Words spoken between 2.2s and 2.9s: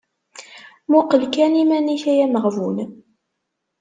ameɣbun…